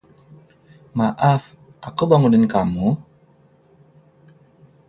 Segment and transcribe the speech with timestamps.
[0.97, 1.43] Maaf,
[1.87, 2.87] aku bangunin kamu?